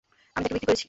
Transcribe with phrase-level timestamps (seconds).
[0.35, 0.79] আমি তাকে বিক্রি করেছি।